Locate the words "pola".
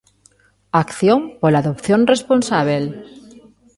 1.39-1.59